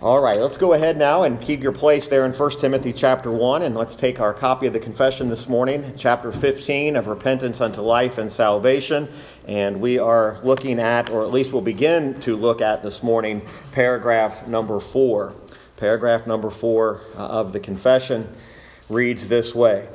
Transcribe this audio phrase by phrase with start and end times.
[0.00, 3.32] All right, let's go ahead now and keep your place there in 1 Timothy chapter
[3.32, 7.60] 1, and let's take our copy of the confession this morning, chapter 15 of Repentance
[7.60, 9.08] unto Life and Salvation.
[9.48, 13.42] And we are looking at, or at least we'll begin to look at this morning,
[13.72, 15.34] paragraph number 4.
[15.76, 18.32] Paragraph number 4 uh, of the confession
[18.88, 19.88] reads this way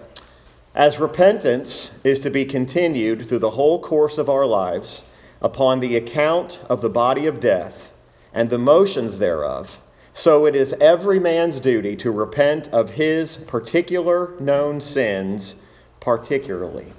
[0.75, 5.03] As repentance is to be continued through the whole course of our lives,
[5.41, 7.93] upon the account of the body of death
[8.33, 9.79] and the motions thereof,
[10.13, 15.55] so it is every man's duty to repent of his particular known sins,
[15.99, 16.93] particularly.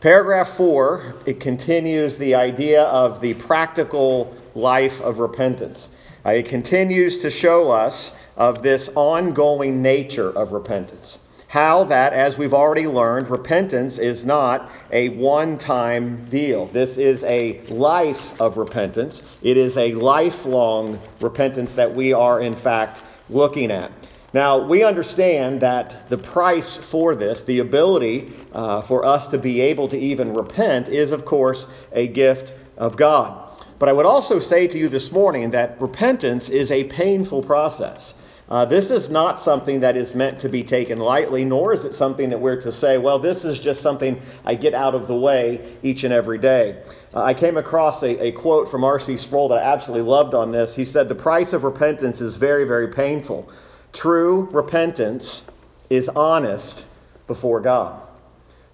[0.00, 5.88] Paragraph four, it continues the idea of the practical life of repentance.
[6.26, 11.18] Uh, it continues to show us of this ongoing nature of repentance.
[11.54, 16.66] How that, as we've already learned, repentance is not a one time deal.
[16.66, 19.22] This is a life of repentance.
[19.40, 23.92] It is a lifelong repentance that we are, in fact, looking at.
[24.32, 29.60] Now, we understand that the price for this, the ability uh, for us to be
[29.60, 33.62] able to even repent, is, of course, a gift of God.
[33.78, 38.14] But I would also say to you this morning that repentance is a painful process.
[38.48, 41.94] Uh, this is not something that is meant to be taken lightly, nor is it
[41.94, 45.16] something that we're to say, well, this is just something I get out of the
[45.16, 46.82] way each and every day.
[47.14, 49.16] Uh, I came across a, a quote from R.C.
[49.16, 50.74] Sproul that I absolutely loved on this.
[50.74, 53.48] He said, The price of repentance is very, very painful.
[53.94, 55.46] True repentance
[55.88, 56.84] is honest
[57.26, 58.02] before God.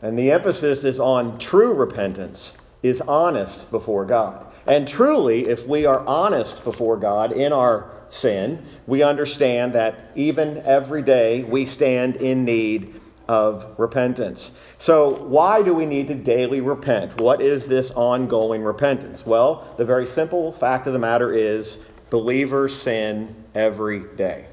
[0.03, 4.47] And the emphasis is on true repentance is honest before God.
[4.67, 10.59] And truly, if we are honest before God in our sin, we understand that even
[10.59, 14.51] every day we stand in need of repentance.
[14.79, 17.21] So, why do we need to daily repent?
[17.21, 19.25] What is this ongoing repentance?
[19.25, 21.79] Well, the very simple fact of the matter is
[22.11, 24.47] believers sin every day.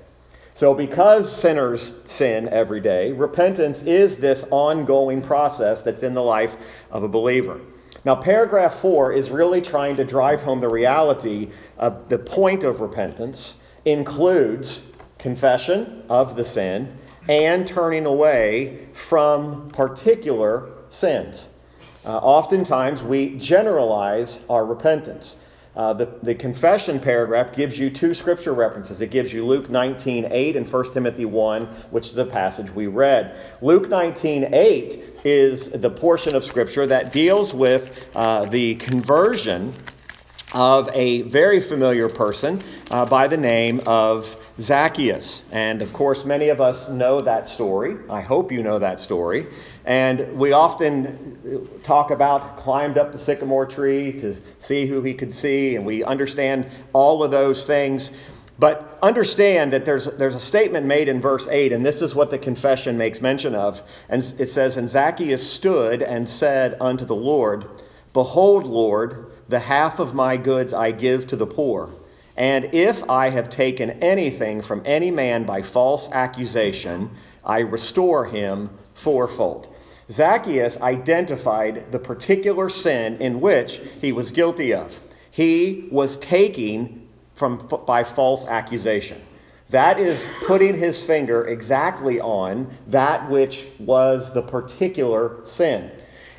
[0.53, 6.55] So, because sinners sin every day, repentance is this ongoing process that's in the life
[6.91, 7.59] of a believer.
[8.05, 12.79] Now, paragraph four is really trying to drive home the reality of the point of
[12.81, 14.83] repentance includes
[15.17, 16.97] confession of the sin
[17.27, 21.49] and turning away from particular sins.
[22.05, 25.35] Uh, oftentimes, we generalize our repentance.
[25.77, 28.99] Uh, the, the confession paragraph gives you two scripture references.
[28.99, 32.87] It gives you Luke 19, 8 and 1 Timothy 1, which is the passage we
[32.87, 33.39] read.
[33.61, 39.71] Luke 19, 8 is the portion of scripture that deals with uh, the conversion
[40.53, 45.43] of a very familiar person uh, by the name of Zacchaeus.
[45.51, 47.97] And of course, many of us know that story.
[48.09, 49.45] I hope you know that story.
[49.87, 55.33] And we often talk about climbed up the sycamore tree to see who he could
[55.33, 58.11] see, and we understand all of those things.
[58.59, 62.31] But understand that there's, there's a statement made in verse 8, and this is what
[62.31, 63.81] the confession makes mention of.
[64.09, 67.65] And it says, And Zacchaeus stood and said unto the Lord,
[68.11, 71.93] Behold, Lord, the half of my goods I give to the poor.
[72.35, 77.11] And if I have taken anything from any man by false accusation,
[77.45, 79.73] I restore him fourfold.
[80.09, 84.99] Zacchaeus identified the particular sin in which he was guilty of.
[85.29, 89.21] He was taking from by false accusation.
[89.69, 95.91] That is putting his finger exactly on that which was the particular sin.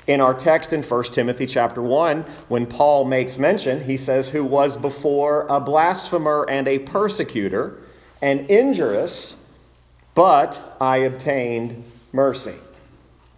[0.07, 4.43] In our text in 1 Timothy chapter 1, when Paul makes mention, he says, Who
[4.43, 7.77] was before a blasphemer and a persecutor
[8.23, 9.37] and injurious,
[10.15, 12.55] but I obtained mercy.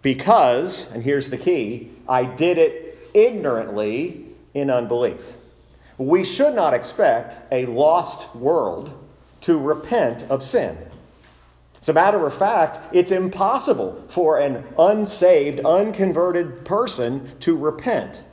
[0.01, 5.21] Because, and here's the key, I did it ignorantly in unbelief.
[5.97, 8.97] We should not expect a lost world
[9.41, 10.77] to repent of sin.
[11.79, 18.23] As a matter of fact, it's impossible for an unsaved, unconverted person to repent.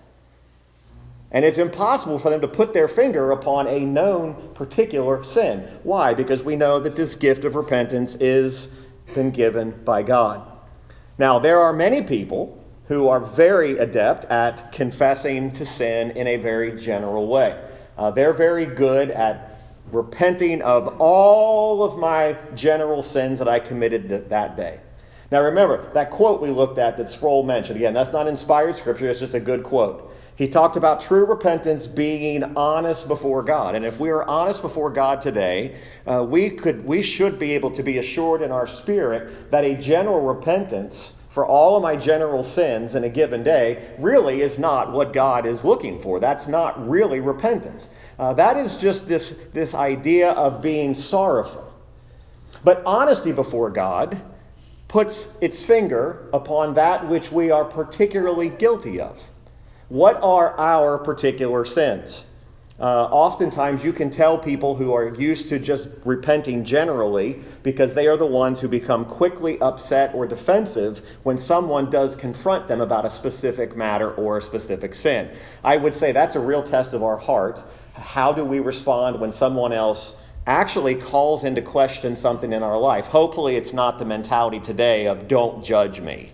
[1.31, 5.69] And it's impossible for them to put their finger upon a known particular sin.
[5.83, 6.15] Why?
[6.15, 8.69] Because we know that this gift of repentance is
[9.15, 10.58] been given by God.
[11.19, 16.37] Now, there are many people who are very adept at confessing to sin in a
[16.37, 17.61] very general way.
[17.99, 19.59] Uh, they're very good at
[19.91, 24.81] repenting of all of my general sins that I committed th- that day.
[25.31, 29.11] Now remember, that quote we looked at that Sproul mentioned, again, that's not inspired scripture,
[29.11, 30.08] it's just a good quote.
[30.39, 33.75] He talked about true repentance being honest before God.
[33.75, 35.75] And if we are honest before God today,
[36.07, 39.75] uh, we, could, we should be able to be assured in our spirit that a
[39.75, 44.93] general repentance for all of my general sins in a given day really is not
[44.93, 46.21] what God is looking for.
[46.21, 47.89] That's not really repentance.
[48.17, 51.65] Uh, that is just this, this idea of being sorrowful.
[52.63, 54.23] But honesty before God
[54.87, 59.21] puts its finger upon that which we are particularly guilty of.
[59.89, 62.27] What are our particular sins?
[62.79, 68.07] Uh, oftentimes, you can tell people who are used to just repenting generally because they
[68.07, 73.07] are the ones who become quickly upset or defensive when someone does confront them about
[73.07, 75.31] a specific matter or a specific sin.
[75.65, 77.65] I would say that's a real test of our heart.
[77.95, 80.13] How do we respond when someone else
[80.47, 83.07] actually calls into question something in our life?
[83.07, 86.33] Hopefully, it's not the mentality today of don't judge me.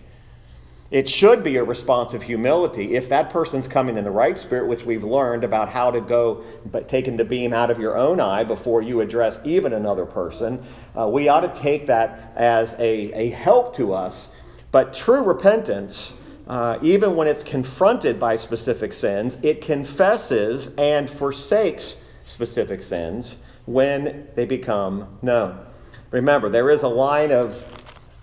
[0.91, 4.67] It should be a response of humility if that person's coming in the right spirit,
[4.67, 8.19] which we've learned about how to go, but taking the beam out of your own
[8.19, 10.63] eye before you address even another person.
[10.97, 14.29] Uh, we ought to take that as a, a help to us.
[14.71, 16.13] But true repentance,
[16.47, 24.27] uh, even when it's confronted by specific sins, it confesses and forsakes specific sins when
[24.35, 25.65] they become known.
[26.11, 27.65] Remember, there is a line of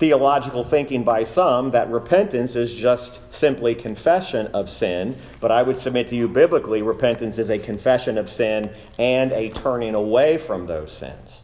[0.02, 5.76] theological thinking by some that repentance is just simply confession of sin, but I would
[5.76, 8.68] submit to you biblically, repentance is a confession of sin
[8.98, 11.42] and a turning away from those sins.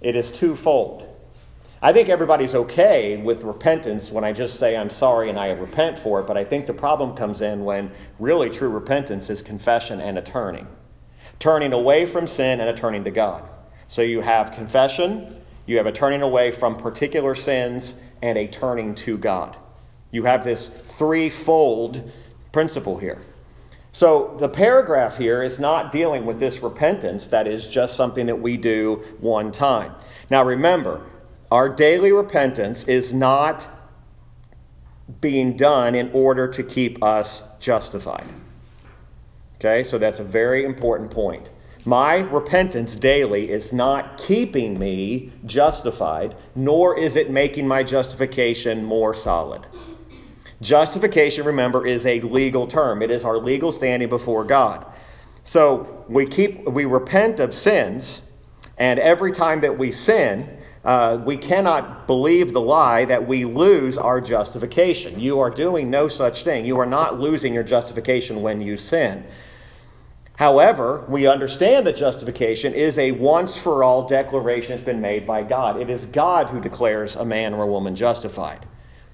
[0.00, 1.06] It is twofold.
[1.80, 5.96] I think everybody's okay with repentance when I just say I'm sorry and I repent
[5.96, 10.00] for it, but I think the problem comes in when really true repentance is confession
[10.00, 10.66] and a turning.
[11.38, 13.48] Turning away from sin and a turning to God.
[13.86, 18.94] So you have confession, you have a turning away from particular sins and a turning
[18.96, 19.56] to God.
[20.10, 22.10] You have this threefold
[22.52, 23.22] principle here.
[23.92, 28.40] So the paragraph here is not dealing with this repentance that is just something that
[28.40, 29.94] we do one time.
[30.30, 31.02] Now remember,
[31.50, 33.68] our daily repentance is not
[35.20, 38.26] being done in order to keep us justified.
[39.56, 41.50] Okay, so that's a very important point.
[41.84, 49.14] My repentance daily is not keeping me justified, nor is it making my justification more
[49.14, 49.66] solid.
[50.60, 53.02] Justification, remember, is a legal term.
[53.02, 54.86] It is our legal standing before God.
[55.42, 58.22] So we keep we repent of sins,
[58.78, 63.98] and every time that we sin, uh, we cannot believe the lie that we lose
[63.98, 65.18] our justification.
[65.18, 66.64] You are doing no such thing.
[66.64, 69.24] You are not losing your justification when you sin.
[70.36, 75.42] However, we understand that justification is a once for all declaration that's been made by
[75.42, 75.80] God.
[75.80, 78.66] It is God who declares a man or a woman justified.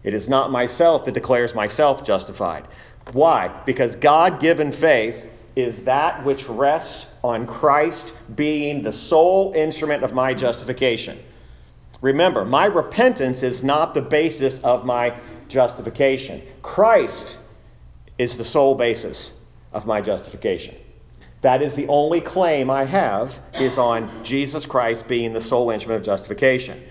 [0.05, 2.67] It is not myself that declares myself justified.
[3.13, 3.49] Why?
[3.67, 10.13] Because God given faith is that which rests on Christ being the sole instrument of
[10.13, 11.19] my justification.
[12.01, 15.19] Remember, my repentance is not the basis of my
[15.49, 16.43] justification.
[16.63, 17.39] Christ
[18.19, 19.33] is the sole basis
[19.73, 20.77] of my justification.
[21.41, 26.01] That is the only claim I have is on Jesus Christ being the sole instrument
[26.01, 26.83] of justification.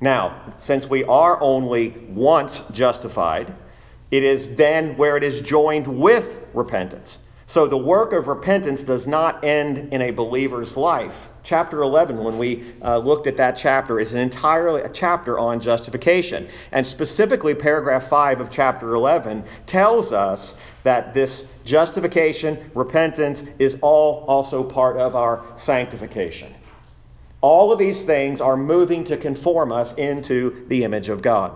[0.00, 3.54] Now, since we are only once justified,
[4.10, 7.18] it is then where it is joined with repentance.
[7.52, 11.28] So the work of repentance does not end in a believer's life.
[11.42, 15.60] Chapter 11, when we uh, looked at that chapter, is an entirely a chapter on
[15.60, 16.48] justification.
[16.70, 20.54] And specifically, paragraph 5 of chapter 11 tells us
[20.84, 26.54] that this justification, repentance, is all also part of our sanctification.
[27.42, 31.52] All of these things are moving to conform us into the image of God.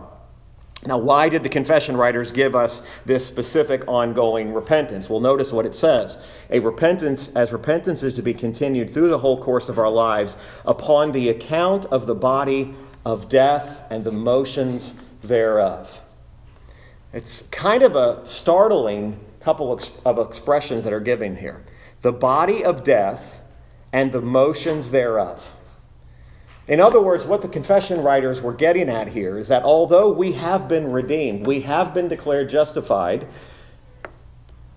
[0.86, 5.10] Now, why did the confession writers give us this specific ongoing repentance?
[5.10, 6.18] Well, notice what it says.
[6.50, 10.36] A repentance, as repentance is to be continued through the whole course of our lives,
[10.64, 12.74] upon the account of the body
[13.04, 16.00] of death and the motions thereof.
[17.12, 21.64] It's kind of a startling couple of expressions that are given here
[22.02, 23.40] the body of death
[23.92, 25.50] and the motions thereof.
[26.68, 30.32] In other words, what the confession writers were getting at here is that although we
[30.32, 33.28] have been redeemed, we have been declared justified,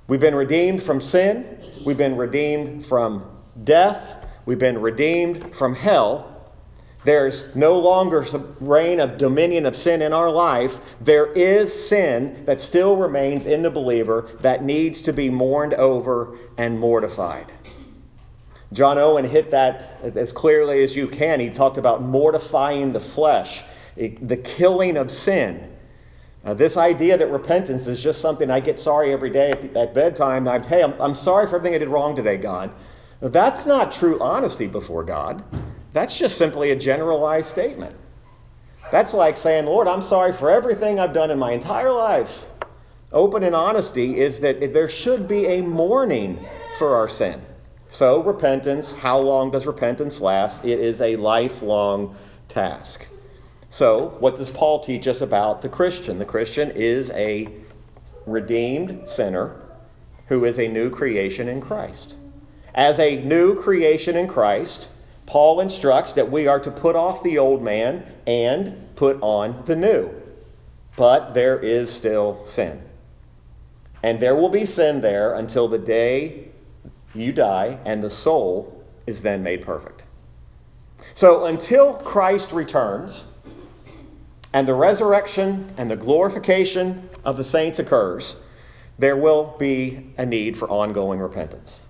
[0.07, 3.25] we've been redeemed from sin, we've been redeemed from
[3.63, 6.35] death, we've been redeemed from hell.
[7.05, 8.25] There's no longer
[8.59, 10.79] reign of dominion of sin in our life.
[11.01, 16.37] There is sin that still remains in the believer that needs to be mourned over
[16.57, 17.51] and mortified.
[18.71, 21.39] John Owen hit that as clearly as you can.
[21.39, 23.63] He talked about mortifying the flesh,
[23.95, 25.75] the killing of sin.
[26.45, 30.47] This idea that repentance is just something I get sorry every day at, at bedtime.
[30.47, 32.71] I'm, hey, I'm, I'm sorry for everything I did wrong today, God.
[33.21, 35.43] That's not true honesty before God.
[35.91, 37.95] That's just simply a generalized statement.
[38.91, 42.45] That's like saying, Lord, I'm sorry for everything I've done in my entire life.
[43.11, 46.43] Open and honesty is that there should be a mourning
[46.77, 47.41] for our sin.
[47.91, 50.63] So, repentance, how long does repentance last?
[50.63, 52.15] It is a lifelong
[52.47, 53.07] task.
[53.71, 56.19] So, what does Paul teach us about the Christian?
[56.19, 57.49] The Christian is a
[58.27, 59.55] redeemed sinner
[60.27, 62.13] who is a new creation in Christ.
[62.75, 64.89] As a new creation in Christ,
[65.25, 69.75] Paul instructs that we are to put off the old man and put on the
[69.75, 70.11] new.
[70.95, 72.83] But there is still sin.
[74.03, 76.48] And there will be sin there until the day
[77.13, 80.03] you die and the soul is then made perfect.
[81.13, 83.25] So until Christ returns
[84.53, 88.35] and the resurrection and the glorification of the saints occurs,
[88.97, 91.81] there will be a need for ongoing repentance.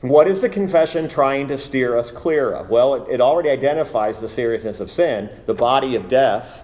[0.00, 2.70] What is the confession trying to steer us clear of?
[2.70, 6.62] Well, it, it, already identifies the seriousness of sin, the body of death,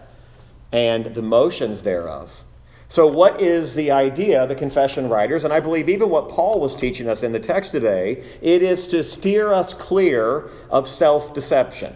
[0.72, 2.44] and the motions thereof.
[2.88, 6.74] So, what is the idea, the confession writers, and I believe even what Paul was
[6.74, 11.94] teaching us in the text today, it is to steer us clear of self deception.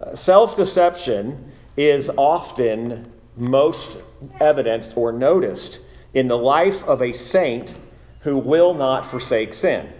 [0.00, 3.98] Uh, self deception is often most
[4.40, 5.80] evidenced or noticed
[6.14, 7.74] in the life of a saint
[8.20, 9.92] who will not forsake sin.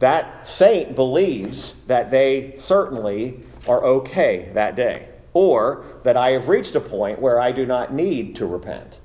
[0.00, 6.74] That saint believes that they certainly are okay that day or that I have reached
[6.74, 9.00] a point where I do not need to repent.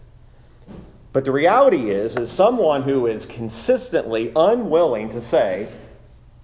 [1.12, 5.69] But the reality is, is someone who is consistently unwilling to say,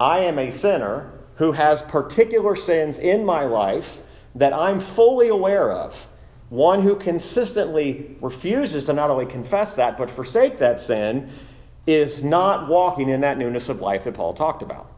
[0.00, 3.98] I am a sinner who has particular sins in my life
[4.34, 6.06] that I'm fully aware of.
[6.48, 11.30] One who consistently refuses to not only confess that, but forsake that sin,
[11.86, 14.90] is not walking in that newness of life that Paul talked about.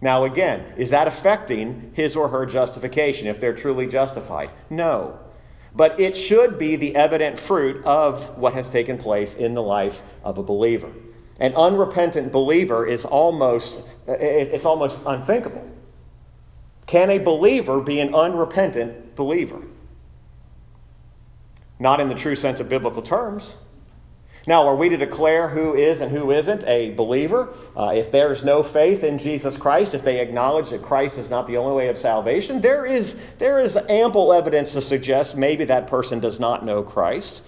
[0.00, 4.50] Now, again, is that affecting his or her justification if they're truly justified?
[4.70, 5.18] No.
[5.74, 10.00] But it should be the evident fruit of what has taken place in the life
[10.22, 10.90] of a believer.
[11.40, 15.68] An unrepentant believer is almost, it's almost unthinkable.
[16.86, 19.62] Can a believer be an unrepentant believer?
[21.78, 23.56] Not in the true sense of biblical terms.
[24.46, 27.48] Now, are we to declare who is and who isn't a believer?
[27.76, 31.46] Uh, if there's no faith in Jesus Christ, if they acknowledge that Christ is not
[31.46, 35.86] the only way of salvation, there is, there is ample evidence to suggest maybe that
[35.86, 37.42] person does not know Christ.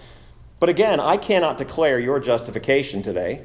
[0.59, 3.41] But again, I cannot declare your justification today.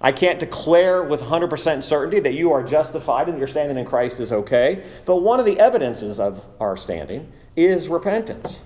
[0.00, 4.20] I can't declare with 100% certainty that you are justified and your standing in Christ
[4.20, 4.84] is okay.
[5.06, 8.60] But one of the evidences of our standing is repentance.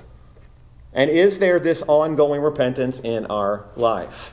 [0.92, 4.32] And is there this ongoing repentance in our life?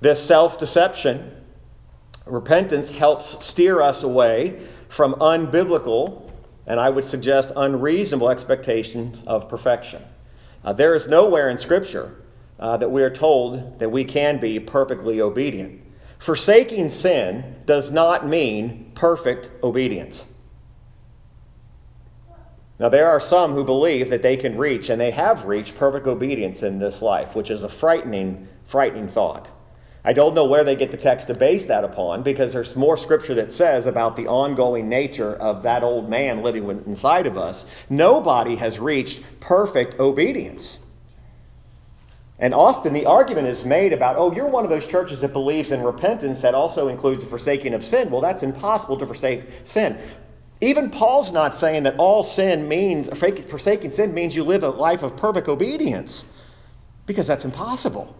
[0.00, 1.32] This self deception,
[2.26, 6.30] repentance helps steer us away from unbiblical,
[6.66, 10.02] and I would suggest unreasonable expectations of perfection.
[10.64, 12.16] Uh, there is nowhere in Scripture
[12.58, 15.80] uh, that we are told that we can be perfectly obedient.
[16.18, 20.24] Forsaking sin does not mean perfect obedience.
[22.82, 26.08] Now, there are some who believe that they can reach, and they have reached, perfect
[26.08, 29.48] obedience in this life, which is a frightening, frightening thought.
[30.04, 32.96] I don't know where they get the text to base that upon because there's more
[32.96, 37.66] scripture that says about the ongoing nature of that old man living inside of us.
[37.88, 40.80] Nobody has reached perfect obedience.
[42.40, 45.70] And often the argument is made about, oh, you're one of those churches that believes
[45.70, 48.10] in repentance that also includes the forsaking of sin.
[48.10, 49.96] Well, that's impossible to forsake sin.
[50.62, 55.02] Even Paul's not saying that all sin means, forsaking sin means you live a life
[55.02, 56.24] of perfect obedience,
[57.04, 58.16] because that's impossible.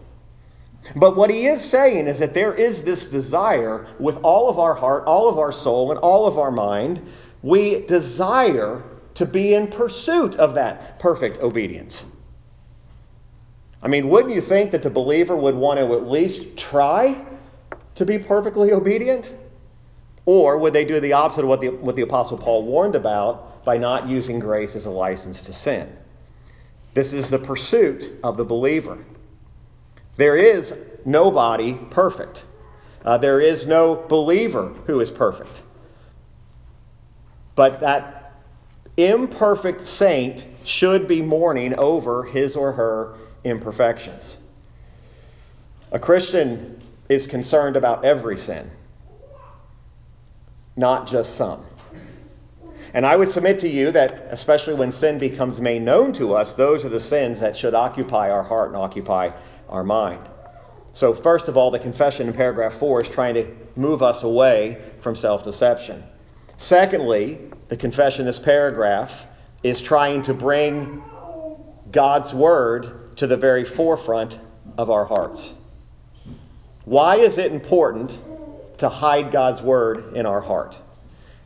[0.93, 4.73] But what he is saying is that there is this desire with all of our
[4.73, 7.01] heart, all of our soul, and all of our mind.
[7.41, 8.83] We desire
[9.13, 12.03] to be in pursuit of that perfect obedience.
[13.81, 17.23] I mean, wouldn't you think that the believer would want to at least try
[17.95, 19.33] to be perfectly obedient?
[20.25, 23.65] Or would they do the opposite of what the, what the Apostle Paul warned about
[23.65, 25.95] by not using grace as a license to sin?
[26.93, 29.03] This is the pursuit of the believer.
[30.15, 30.73] There is
[31.05, 32.43] nobody perfect.
[33.03, 35.61] Uh, there is no believer who is perfect.
[37.55, 38.33] But that
[38.95, 44.37] imperfect saint should be mourning over his or her imperfections.
[45.91, 48.71] A Christian is concerned about every sin
[50.75, 51.65] not just some.
[52.93, 56.53] And I would submit to you that, especially when sin becomes made known to us,
[56.53, 59.31] those are the sins that should occupy our heart and occupy
[59.67, 60.29] our mind.
[60.93, 64.79] So, first of all, the confession in paragraph 4 is trying to move us away
[64.99, 66.03] from self deception.
[66.57, 69.25] Secondly, the confession in this paragraph
[69.63, 71.01] is trying to bring
[71.91, 74.39] God's word to the very forefront
[74.77, 75.53] of our hearts.
[76.85, 78.19] Why is it important
[78.77, 80.77] to hide God's word in our heart?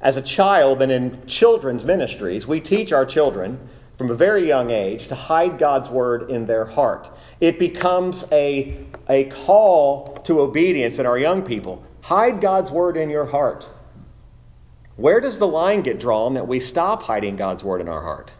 [0.01, 3.60] As a child and in children's ministries, we teach our children
[3.98, 7.10] from a very young age to hide God's word in their heart.
[7.41, 11.84] It becomes a, a call to obedience in our young people.
[12.01, 13.67] Hide God's word in your heart.
[14.98, 18.31] Where does the line get drawn that we stop hiding God's word in our heart?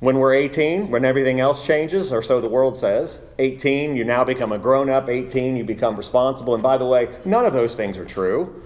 [0.00, 4.22] When we're 18, when everything else changes, or so the world says, 18, you now
[4.22, 5.08] become a grown up.
[5.08, 6.54] 18, you become responsible.
[6.54, 8.62] And by the way, none of those things are true.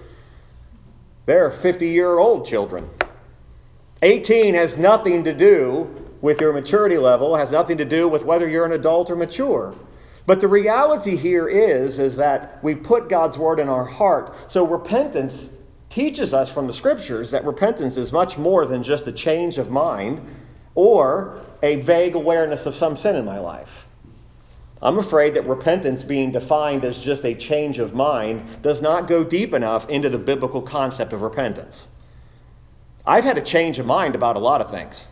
[1.25, 2.89] They're 50 year old children.
[4.03, 5.89] 18 has nothing to do
[6.21, 9.73] with your maturity level, has nothing to do with whether you're an adult or mature.
[10.25, 14.35] But the reality here is, is that we put God's word in our heart.
[14.47, 15.49] So repentance
[15.89, 19.69] teaches us from the scriptures that repentance is much more than just a change of
[19.69, 20.21] mind
[20.75, 23.85] or a vague awareness of some sin in my life.
[24.81, 29.23] I'm afraid that repentance, being defined as just a change of mind, does not go
[29.23, 31.87] deep enough into the biblical concept of repentance.
[33.05, 35.05] I've had a change of mind about a lot of things.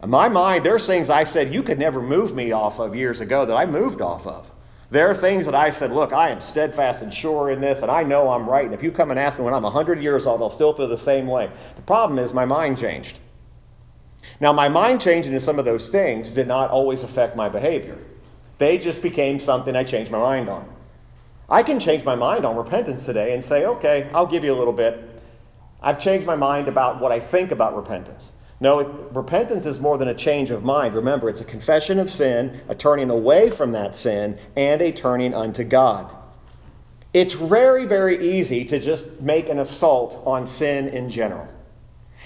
[0.00, 3.20] In my mind, there's things I said you could never move me off of years
[3.20, 4.48] ago that I moved off of.
[4.90, 7.90] There are things that I said, look, I am steadfast and sure in this, and
[7.90, 8.64] I know I'm right.
[8.64, 10.86] And if you come and ask me when I'm 100 years old, I'll still feel
[10.86, 11.50] the same way.
[11.76, 13.18] The problem is my mind changed.
[14.42, 17.96] Now, my mind changing in some of those things did not always affect my behavior.
[18.58, 20.68] They just became something I changed my mind on.
[21.48, 24.58] I can change my mind on repentance today and say, okay, I'll give you a
[24.58, 24.98] little bit.
[25.80, 28.32] I've changed my mind about what I think about repentance.
[28.58, 30.94] No, it, repentance is more than a change of mind.
[30.94, 35.34] Remember, it's a confession of sin, a turning away from that sin, and a turning
[35.34, 36.12] unto God.
[37.14, 41.46] It's very, very easy to just make an assault on sin in general.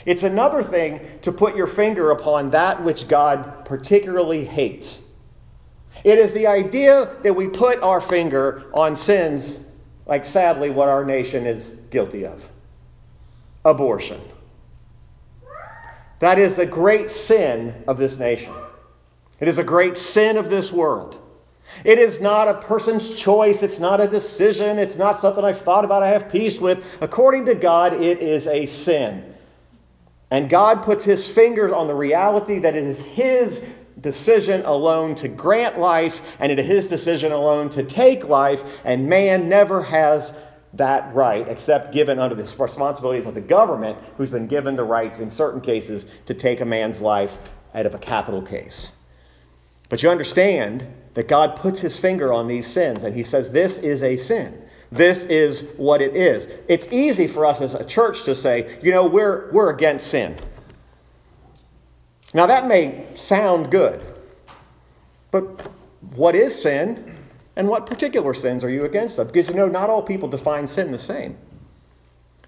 [0.07, 5.01] It's another thing to put your finger upon that which God particularly hates.
[6.05, 9.59] It is the idea that we put our finger on sins
[10.07, 12.49] like sadly what our nation is guilty of
[13.65, 14.21] abortion.
[16.21, 18.55] That is a great sin of this nation.
[19.41, 21.21] It is a great sin of this world.
[21.85, 23.63] It is not a person's choice.
[23.63, 24.79] It's not a decision.
[24.79, 26.85] It's not something I've thought about, I have peace with.
[27.01, 29.35] According to God, it is a sin.
[30.31, 33.65] And God puts his fingers on the reality that it is his
[34.01, 39.09] decision alone to grant life, and it is his decision alone to take life, and
[39.09, 40.33] man never has
[40.75, 45.21] that right except given under the responsibilities of the government, who's been given the rights
[45.21, 47.39] in certain cases to take a man's life
[47.75, 48.91] out of a capital case.
[49.89, 53.79] But you understand that God puts his finger on these sins, and he says, This
[53.79, 54.63] is a sin.
[54.93, 56.49] This is what it is.
[56.69, 60.39] It's easy for us as a church to say, you know, we're, we're against sin.
[62.33, 64.05] Now, that may sound good,
[65.31, 65.71] but
[66.15, 67.17] what is sin
[67.57, 69.29] and what particular sins are you against of?
[69.29, 71.37] Because you know, not all people define sin the same.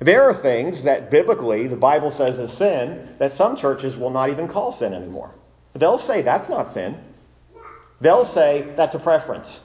[0.00, 4.30] There are things that biblically the Bible says is sin that some churches will not
[4.30, 5.34] even call sin anymore.
[5.74, 7.02] They'll say that's not sin.
[8.00, 9.60] They'll say that's a preference.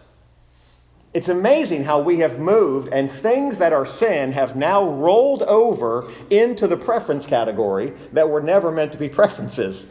[1.13, 6.12] It's amazing how we have moved and things that are sin have now rolled over
[6.32, 9.86] into the preference category that were never meant to be preferences.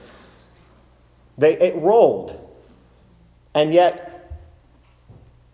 [1.39, 2.39] They, it rolled.
[3.55, 4.33] And yet,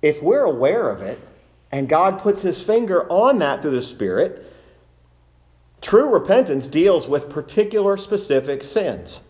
[0.01, 1.21] if we're aware of it,
[1.71, 4.51] and God puts his finger on that through the Spirit,
[5.83, 9.21] true repentance deals with particular specific sins.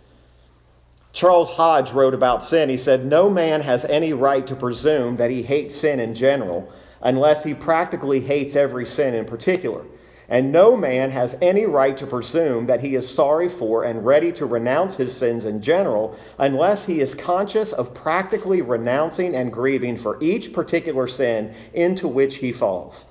[1.19, 2.69] Charles Hodge wrote about sin.
[2.69, 6.73] He said, No man has any right to presume that he hates sin in general
[7.03, 9.85] unless he practically hates every sin in particular.
[10.29, 14.31] And no man has any right to presume that he is sorry for and ready
[14.35, 19.97] to renounce his sins in general unless he is conscious of practically renouncing and grieving
[19.97, 23.07] for each particular sin into which he falls.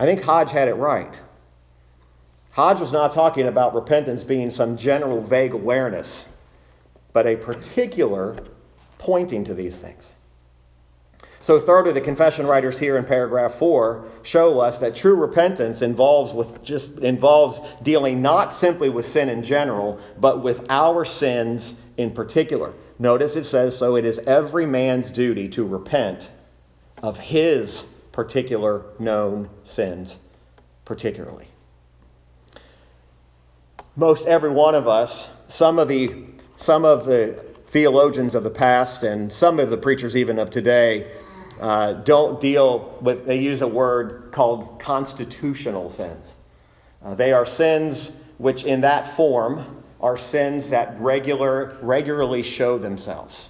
[0.00, 1.16] I think Hodge had it right.
[2.50, 6.26] Hodge was not talking about repentance being some general vague awareness,
[7.16, 8.36] but a particular
[8.98, 10.12] pointing to these things.
[11.40, 16.34] So, thirdly, the confession writers here in paragraph four show us that true repentance involves
[16.34, 22.10] with just involves dealing not simply with sin in general, but with our sins in
[22.10, 22.74] particular.
[22.98, 26.28] Notice it says, "So it is every man's duty to repent
[27.02, 30.18] of his particular known sins,
[30.84, 31.46] particularly."
[33.96, 36.26] Most every one of us, some of the
[36.56, 41.10] some of the theologians of the past and some of the preachers even of today
[41.60, 46.34] uh, don't deal with, they use a word called constitutional sins.
[47.04, 53.48] Uh, they are sins which, in that form, are sins that regular, regularly show themselves.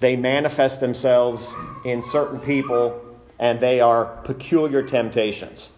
[0.00, 1.54] They manifest themselves
[1.84, 3.00] in certain people,
[3.38, 5.70] and they are peculiar temptations.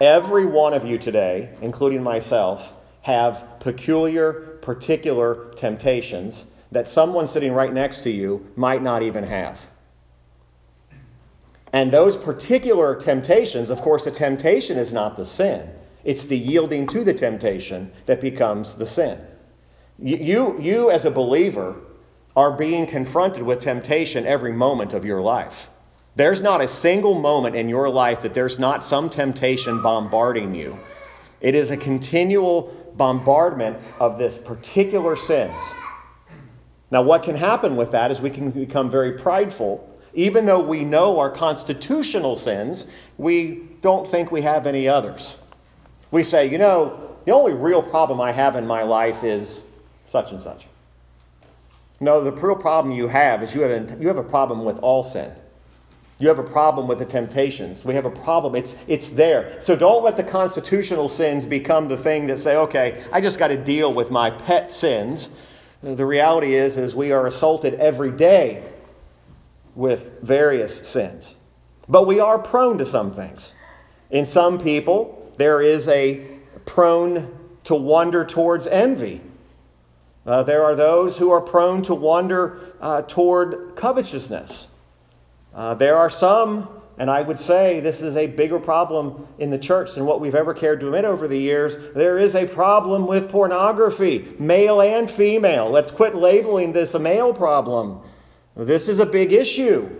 [0.00, 2.72] Every one of you today, including myself,
[3.02, 9.58] have peculiar, particular temptations that someone sitting right next to you might not even have.
[11.72, 15.70] And those particular temptations, of course, the temptation is not the sin.
[16.04, 19.18] It's the yielding to the temptation that becomes the sin.
[19.98, 21.76] You, you, as a believer,
[22.36, 25.68] are being confronted with temptation every moment of your life.
[26.14, 30.78] There's not a single moment in your life that there's not some temptation bombarding you.
[31.40, 35.54] It is a continual bombardment of this particular sins.
[36.90, 39.84] Now, what can happen with that is we can become very prideful.
[40.14, 42.86] Even though we know our constitutional sins,
[43.18, 45.36] we don't think we have any others.
[46.10, 49.62] We say, you know, the only real problem I have in my life is
[50.06, 50.66] such and such.
[52.00, 54.78] No, the real problem you have is you have a, you have a problem with
[54.78, 55.32] all sin.
[56.18, 57.84] You have a problem with the temptations.
[57.84, 58.56] We have a problem.
[58.56, 59.60] It's, it's there.
[59.60, 63.48] So don't let the constitutional sins become the thing that say, okay, I just got
[63.48, 65.28] to deal with my pet sins.
[65.80, 68.64] The reality is, is we are assaulted every day
[69.76, 71.36] with various sins.
[71.88, 73.52] But we are prone to some things.
[74.10, 76.26] In some people, there is a
[76.66, 77.32] prone
[77.64, 79.20] to wander towards envy.
[80.26, 84.66] Uh, there are those who are prone to wander uh, toward covetousness.
[85.58, 86.68] Uh, there are some,
[86.98, 90.36] and I would say this is a bigger problem in the church than what we've
[90.36, 91.92] ever cared to admit over the years.
[91.96, 95.68] There is a problem with pornography, male and female.
[95.68, 98.02] Let's quit labeling this a male problem.
[98.54, 99.90] This is a big issue.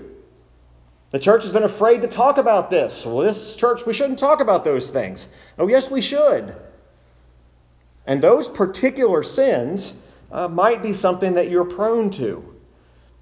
[1.11, 3.05] The church has been afraid to talk about this.
[3.05, 5.27] Well, this church, we shouldn't talk about those things.
[5.59, 6.55] Oh, yes, we should.
[8.07, 9.95] And those particular sins
[10.31, 12.55] uh, might be something that you're prone to.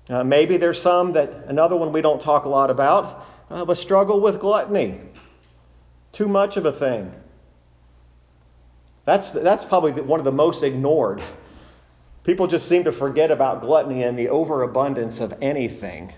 [0.09, 3.77] Uh, maybe there's some that, another one we don't talk a lot about, uh, but
[3.77, 5.01] struggle with gluttony.
[6.13, 7.13] Too much of a thing.
[9.05, 11.23] That's, that's probably one of the most ignored.
[12.25, 16.13] People just seem to forget about gluttony and the overabundance of anything.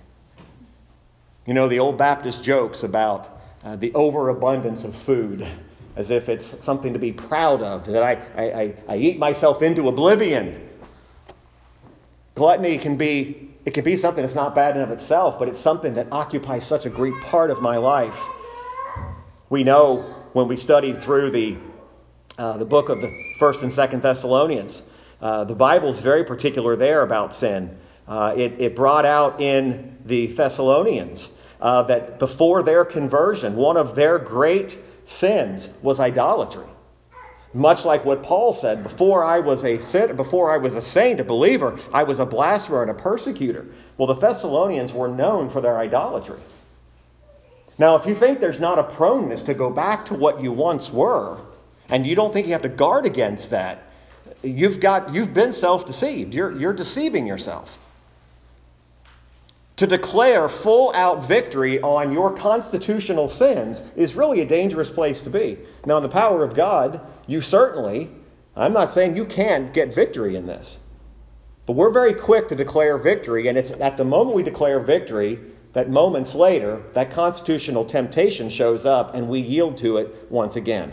[1.47, 5.47] You know, the old Baptist jokes about uh, the overabundance of food,
[5.97, 9.89] as if it's something to be proud of, that I, I, I eat myself into
[9.89, 10.69] oblivion.
[12.35, 15.61] Gluttony can be it can be something that's not bad in of itself, but it's
[15.61, 18.19] something that occupies such a great part of my life.
[19.51, 19.99] We know
[20.33, 21.59] when we studied through the,
[22.39, 24.85] uh, the book of the First and Second Thessalonians,
[25.21, 27.77] uh, the Bible's very particular there about sin.
[28.07, 31.29] Uh, it, it brought out in the Thessalonians
[31.61, 36.65] uh, that before their conversion, one of their great sins was idolatry.
[37.55, 39.79] Much like what Paul said, before I was a
[40.13, 43.67] before I was a saint, a believer, I was a blasphemer and a persecutor.
[43.97, 46.41] Well, the Thessalonians were known for their idolatry.
[47.79, 50.91] Now, if you think there's not a proneness to go back to what you once
[50.91, 51.39] were,
[51.89, 53.85] and you don't think you have to guard against that,
[54.43, 56.35] you've got you've been self-deceived.
[56.35, 57.79] You're, you're deceiving yourself.
[59.79, 65.31] To declare full out victory on your constitutional sins is really a dangerous place to
[65.31, 65.57] be.
[65.87, 68.11] Now, in the power of God, you certainly,
[68.57, 70.79] I'm not saying you can't get victory in this,
[71.65, 75.39] but we're very quick to declare victory, and it's at the moment we declare victory
[75.75, 80.93] that moments later, that constitutional temptation shows up and we yield to it once again.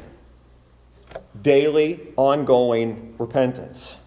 [1.42, 3.98] Daily, ongoing repentance.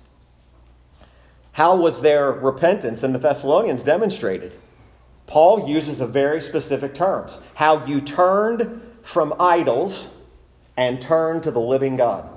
[1.50, 4.52] How was their repentance in the Thessalonians demonstrated?
[5.28, 7.38] Paul uses a very specific terms.
[7.54, 10.08] How you turned from idols
[10.76, 12.28] and turned to the living God.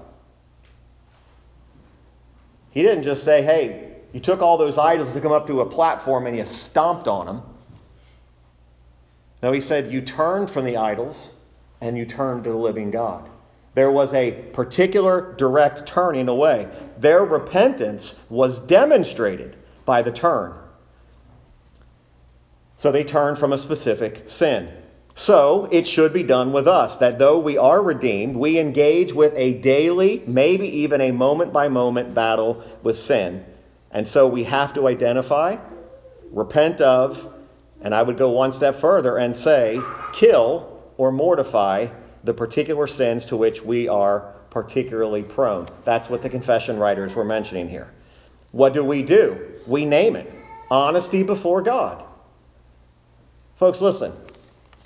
[2.70, 5.66] He didn't just say, hey, you took all those idols to come up to a
[5.66, 7.42] platform and you stomped on them.
[9.42, 11.32] No, he said, you turned from the idols
[11.80, 13.30] and you turned to the living God.
[13.74, 16.68] There was a particular direct turning away.
[16.98, 20.54] Their repentance was demonstrated by the turn.
[22.82, 24.68] So they turn from a specific sin.
[25.14, 29.36] So it should be done with us that though we are redeemed, we engage with
[29.36, 33.46] a daily, maybe even a moment by moment battle with sin.
[33.92, 35.58] And so we have to identify,
[36.32, 37.32] repent of,
[37.82, 39.80] and I would go one step further and say,
[40.12, 41.90] kill or mortify
[42.24, 45.70] the particular sins to which we are particularly prone.
[45.84, 47.94] That's what the confession writers were mentioning here.
[48.50, 49.40] What do we do?
[49.68, 50.34] We name it
[50.72, 52.06] honesty before God.
[53.62, 54.12] Folks, listen.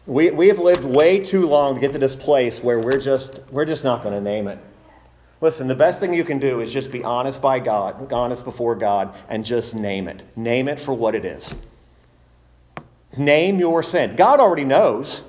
[0.06, 3.40] We, we have lived way too long to get to this place where we're just,
[3.50, 4.60] we're just not going to name it.
[5.40, 8.76] Listen, the best thing you can do is just be honest by God, honest before
[8.76, 10.24] God, and just name it.
[10.36, 11.54] Name it for what it is.
[13.18, 14.18] Name your sin.
[14.18, 15.22] God already knows.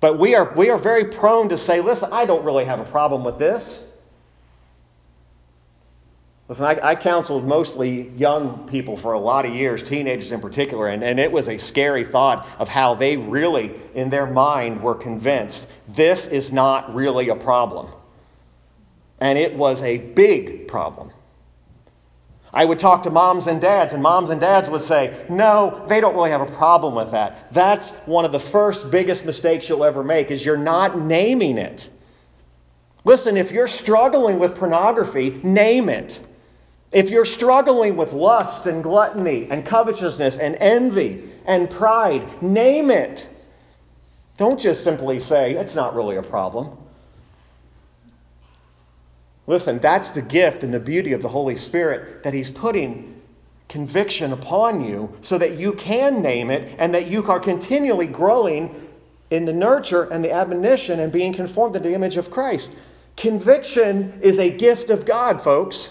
[0.00, 2.84] But we are, we are very prone to say, listen, I don't really have a
[2.86, 3.84] problem with this.
[6.50, 10.88] Listen, I, I, counseled mostly young people for a lot of years, teenagers in particular,
[10.88, 14.96] and, and it was a scary thought of how they really, in their mind, were
[14.96, 17.86] convinced this is not really a problem.
[19.20, 21.12] And it was a big problem.
[22.52, 26.00] I would talk to moms and dads, and moms and dads would say, No, they
[26.00, 27.52] don't really have a problem with that.
[27.54, 31.88] That's one of the first biggest mistakes you'll ever make, is you're not naming it.
[33.04, 36.18] Listen, if you're struggling with pornography, name it.
[36.92, 43.28] If you're struggling with lust and gluttony and covetousness and envy and pride, name it.
[44.36, 46.76] Don't just simply say, it's not really a problem.
[49.46, 53.20] Listen, that's the gift and the beauty of the Holy Spirit that He's putting
[53.68, 58.88] conviction upon you so that you can name it and that you are continually growing
[59.30, 62.72] in the nurture and the admonition and being conformed to the image of Christ.
[63.16, 65.90] Conviction is a gift of God, folks.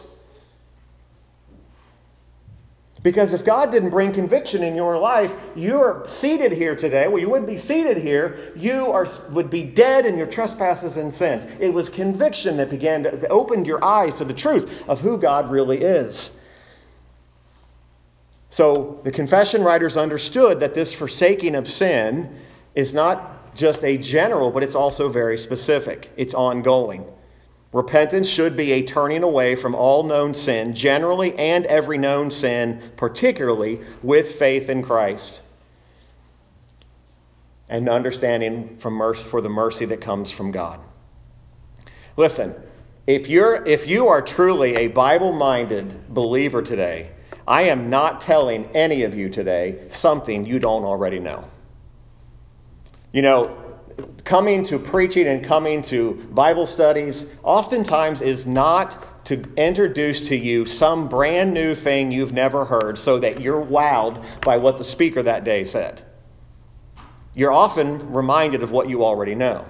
[3.01, 7.07] Because if God didn't bring conviction in your life, you're seated here today.
[7.07, 8.51] Well, you wouldn't be seated here.
[8.57, 11.45] You are, would be dead in your trespasses and sins.
[11.59, 15.49] It was conviction that began to, open your eyes to the truth of who God
[15.49, 16.31] really is.
[18.49, 22.37] So the confession writers understood that this forsaking of sin
[22.75, 26.11] is not just a general, but it's also very specific.
[26.17, 27.05] It's ongoing.
[27.71, 32.81] Repentance should be a turning away from all known sin, generally and every known sin,
[32.97, 35.41] particularly with faith in Christ,
[37.67, 40.79] and understanding from mercy, for the mercy that comes from God.
[42.17, 42.55] Listen,
[43.05, 47.11] if, you're, if you are truly a Bible minded believer today,
[47.47, 51.45] I am not telling any of you today something you don't already know.
[53.11, 53.58] You know,
[54.23, 60.65] coming to preaching and coming to Bible studies oftentimes is not to introduce to you
[60.65, 65.21] some brand new thing you've never heard so that you're wowed by what the speaker
[65.23, 66.03] that day said.
[67.35, 69.65] You're often reminded of what you already know.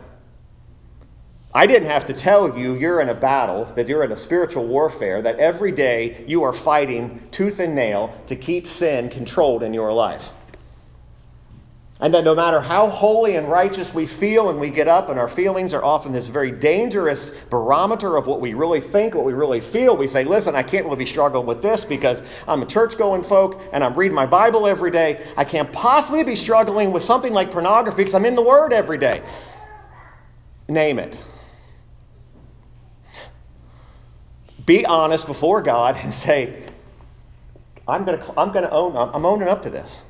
[1.53, 4.67] I didn't have to tell you you're in a battle, that you're in a spiritual
[4.67, 9.73] warfare, that every day you are fighting tooth and nail to keep sin controlled in
[9.73, 10.29] your life.
[12.01, 15.19] And that no matter how holy and righteous we feel and we get up, and
[15.19, 19.33] our feelings are often this very dangerous barometer of what we really think, what we
[19.33, 22.65] really feel, we say, listen, I can't really be struggling with this because I'm a
[22.65, 25.25] church going folk and I'm reading my Bible every day.
[25.35, 28.97] I can't possibly be struggling with something like pornography because I'm in the Word every
[28.97, 29.21] day.
[30.69, 31.17] Name it.
[34.65, 36.63] Be honest before God and say,
[37.85, 40.03] I'm going to I'm going to own, I'm owning up to this.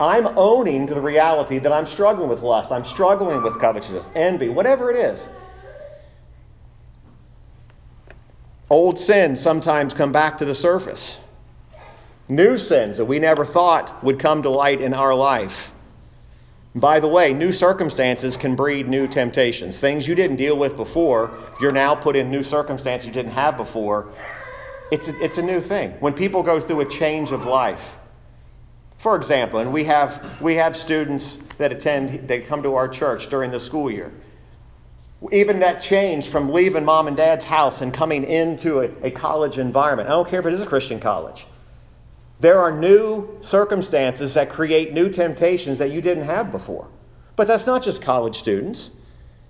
[0.00, 4.48] I'm owning to the reality that I'm struggling with lust, I'm struggling with covetousness, envy,
[4.48, 5.28] whatever it is.
[8.70, 11.18] Old sins sometimes come back to the surface.
[12.28, 15.70] New sins that we never thought would come to light in our life.
[16.74, 19.80] By the way, new circumstances can breed new temptations.
[19.80, 21.30] Things you didn't deal with before,
[21.60, 24.12] you're now put in new circumstances you didn't have before.
[24.92, 25.92] It's a, it's a new thing.
[26.00, 27.96] When people go through a change of life,
[29.08, 33.30] for example, and we have, we have students that attend, they come to our church
[33.30, 34.12] during the school year.
[35.32, 39.56] Even that change from leaving mom and dad's house and coming into a, a college
[39.56, 40.10] environment.
[40.10, 41.46] I don't care if it is a Christian college.
[42.40, 46.86] There are new circumstances that create new temptations that you didn't have before.
[47.34, 48.90] But that's not just college students.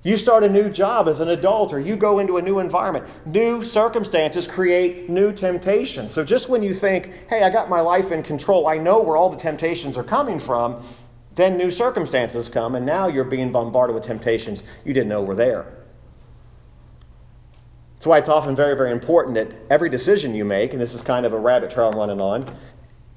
[0.04, 3.06] You start a new job as an adult or you go into a new environment.
[3.26, 6.12] New circumstances create new temptations.
[6.12, 9.16] So just when you think, hey, I got my life in control, I know where
[9.16, 10.84] all the temptations are coming from,
[11.34, 15.34] then new circumstances come and now you're being bombarded with temptations you didn't know were
[15.34, 15.66] there.
[17.94, 21.02] That's why it's often very, very important that every decision you make, and this is
[21.02, 22.56] kind of a rabbit trail I'm running on,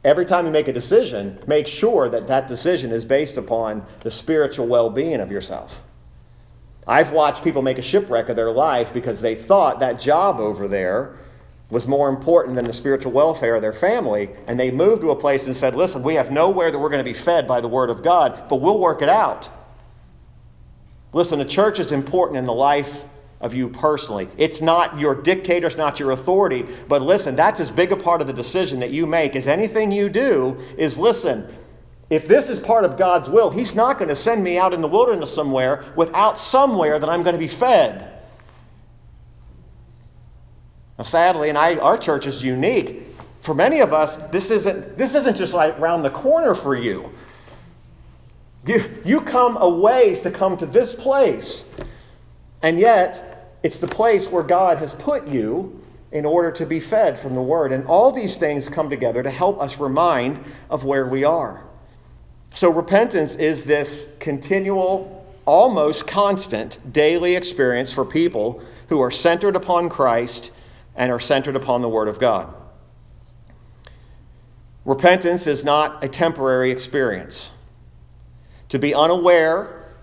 [0.04, 4.10] every time you make a decision, make sure that that decision is based upon the
[4.10, 5.80] spiritual well being of yourself.
[6.88, 10.68] I've watched people make a shipwreck of their life because they thought that job over
[10.68, 11.18] there
[11.70, 14.30] was more important than the spiritual welfare of their family.
[14.48, 17.04] And they moved to a place and said, Listen, we have nowhere that we're going
[17.04, 19.50] to be fed by the Word of God, but we'll work it out.
[21.14, 23.04] Listen, a church is important in the life
[23.42, 24.30] of you personally.
[24.38, 28.22] It's not your dictator, it's not your authority, but listen, that's as big a part
[28.22, 31.48] of the decision that you make as anything you do is listen,
[32.12, 34.82] if this is part of God's will, He's not going to send me out in
[34.82, 38.20] the wilderness somewhere without somewhere that I'm going to be fed.
[40.98, 43.08] Now, sadly, and I, our church is unique.
[43.40, 47.12] For many of us, this isn't, this isn't just like around the corner for you.
[48.68, 51.64] You, you come a ways to come to this place,
[52.62, 57.18] and yet it's the place where God has put you in order to be fed
[57.18, 57.72] from the Word.
[57.72, 61.71] And all these things come together to help us remind of where we are.
[62.54, 69.90] So, repentance is this continual, almost constant daily experience for people who are centered upon
[69.90, 70.52] Christ
[70.96, 72.54] and are centered upon the Word of God.
[74.84, 77.52] Repentance is not a temporary experience.
[78.70, 79.94] To be unaware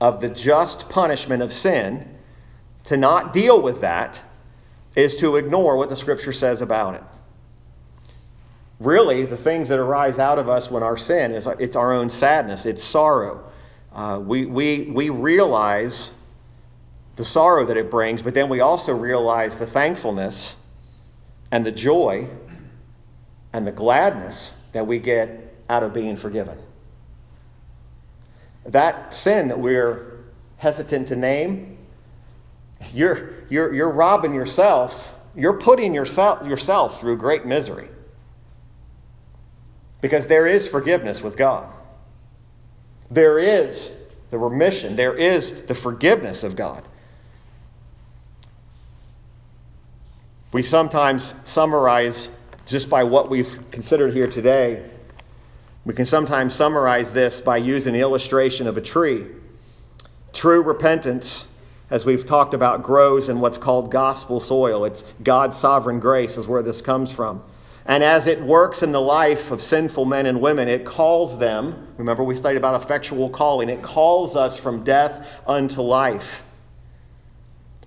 [0.00, 2.16] of the just punishment of sin,
[2.84, 4.20] to not deal with that,
[4.94, 7.02] is to ignore what the Scripture says about it.
[8.80, 12.10] Really, the things that arise out of us when our sin is it's our own
[12.10, 13.44] sadness, it's sorrow.
[13.92, 16.10] Uh, we, we, we realize
[17.16, 20.56] the sorrow that it brings, but then we also realize the thankfulness
[21.52, 22.28] and the joy
[23.52, 26.58] and the gladness that we get out of being forgiven.
[28.66, 30.24] That sin that we're
[30.56, 31.78] hesitant to name,
[32.92, 37.88] you're, you're, you're robbing yourself, you're putting yourself, yourself through great misery.
[40.04, 41.66] Because there is forgiveness with God.
[43.10, 43.90] There is
[44.30, 46.86] the remission, there is the forgiveness of God.
[50.52, 52.28] We sometimes summarize
[52.66, 54.90] just by what we've considered here today.
[55.86, 59.24] We can sometimes summarize this by using an illustration of a tree.
[60.34, 61.46] True repentance,
[61.88, 64.84] as we've talked about, grows in what's called gospel soil.
[64.84, 67.42] It's God's sovereign grace, is where this comes from.
[67.86, 71.88] And as it works in the life of sinful men and women, it calls them,
[71.98, 76.42] remember we studied about effectual calling, it calls us from death unto life.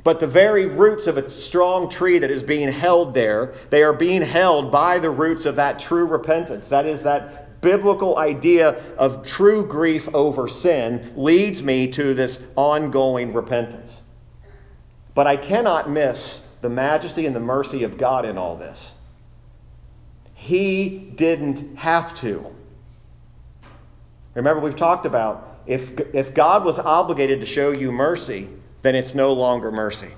[0.04, 3.92] But the very roots of a strong tree that is being held there, they are
[3.92, 6.68] being held by the roots of that true repentance.
[6.68, 13.34] That is, that biblical idea of true grief over sin leads me to this ongoing
[13.34, 14.02] repentance.
[15.16, 18.94] But I cannot miss the majesty and the mercy of God in all this.
[20.38, 22.46] He didn't have to.
[24.36, 28.48] Remember, we've talked about if, if God was obligated to show you mercy,
[28.84, 30.12] then it's no longer mercy.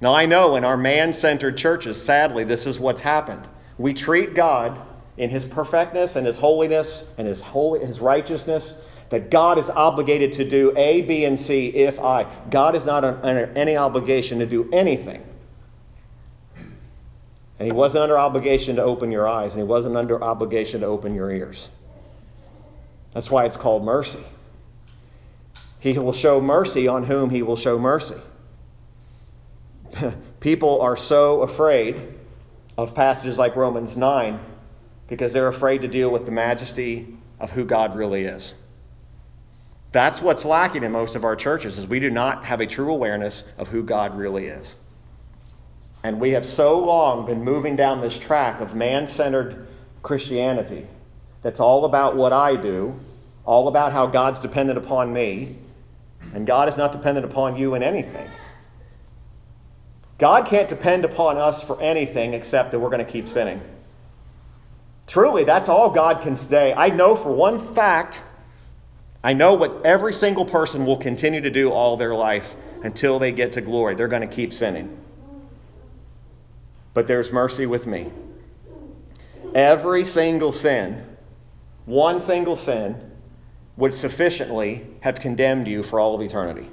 [0.00, 3.46] Now, I know in our man centered churches, sadly, this is what's happened.
[3.78, 4.78] We treat God
[5.16, 8.74] in his perfectness and his holiness and his, holy, his righteousness
[9.10, 12.26] that God is obligated to do A, B, and C if I.
[12.50, 15.22] God is not under any obligation to do anything
[17.60, 20.86] and he wasn't under obligation to open your eyes, and he wasn't under obligation to
[20.86, 21.68] open your ears.
[23.12, 24.24] That's why it's called mercy.
[25.78, 28.16] He will show mercy on whom he will show mercy.
[30.40, 32.00] People are so afraid
[32.78, 34.40] of passages like Romans 9
[35.06, 38.54] because they're afraid to deal with the majesty of who God really is.
[39.92, 42.90] That's what's lacking in most of our churches is we do not have a true
[42.90, 44.76] awareness of who God really is.
[46.02, 49.66] And we have so long been moving down this track of man centered
[50.02, 50.86] Christianity
[51.42, 52.98] that's all about what I do,
[53.44, 55.56] all about how God's dependent upon me,
[56.34, 58.28] and God is not dependent upon you in anything.
[60.18, 63.60] God can't depend upon us for anything except that we're going to keep sinning.
[65.06, 66.72] Truly, that's all God can say.
[66.74, 68.20] I know for one fact,
[69.24, 73.32] I know what every single person will continue to do all their life until they
[73.32, 73.94] get to glory.
[73.94, 74.99] They're going to keep sinning
[76.94, 78.10] but there's mercy with me.
[79.54, 81.04] Every single sin,
[81.86, 83.10] one single sin,
[83.76, 86.68] would sufficiently have condemned you for all of eternity.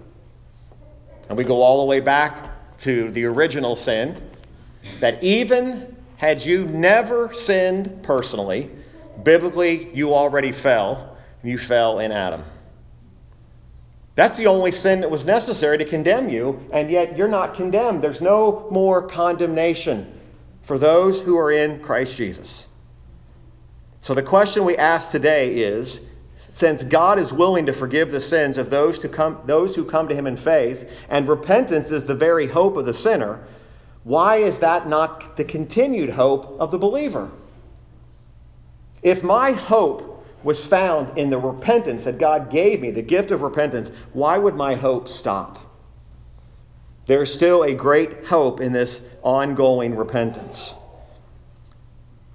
[1.30, 4.22] And we go all the way back to the original sin
[5.00, 8.70] that even had you never sinned personally,
[9.24, 11.18] biblically you already fell.
[11.44, 12.44] You fell in Adam.
[14.18, 18.02] That's the only sin that was necessary to condemn you, and yet you're not condemned.
[18.02, 20.12] There's no more condemnation
[20.64, 22.66] for those who are in Christ Jesus.
[24.02, 26.02] So the question we ask today is
[26.40, 30.08] since God is willing to forgive the sins of those, to come, those who come
[30.08, 33.46] to him in faith, and repentance is the very hope of the sinner,
[34.04, 37.30] why is that not the continued hope of the believer?
[39.04, 40.17] If my hope
[40.48, 44.56] was found in the repentance that God gave me, the gift of repentance, why would
[44.56, 45.60] my hope stop?
[47.06, 50.74] There's still a great hope in this ongoing repentance.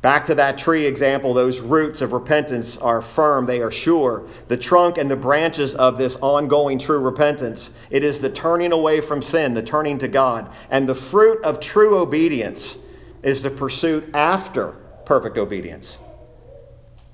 [0.03, 4.29] Back to that tree example, those roots of repentance are firm, they are sure.
[4.49, 9.01] The trunk and the branches of this ongoing true repentance, it is the turning away
[9.01, 10.51] from sin, the turning to God.
[10.69, 12.77] And the fruit of true obedience
[13.23, 14.73] is the pursuit after
[15.07, 15.97] perfect obedience.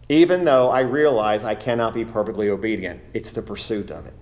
[0.09, 4.15] Even though I realize I cannot be perfectly obedient, it's the pursuit of it.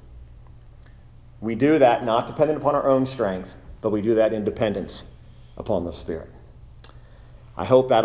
[1.41, 5.05] We do that not dependent upon our own strength, but we do that in dependence
[5.57, 6.31] upon the Spirit.
[7.57, 8.05] I hope that